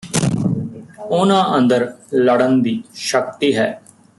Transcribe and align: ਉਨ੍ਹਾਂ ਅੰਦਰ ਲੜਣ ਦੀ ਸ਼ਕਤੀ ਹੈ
ਉਨ੍ਹਾਂ 1.09 1.57
ਅੰਦਰ 1.57 1.85
ਲੜਣ 2.13 2.57
ਦੀ 2.61 2.81
ਸ਼ਕਤੀ 2.95 3.55
ਹੈ 3.55 3.69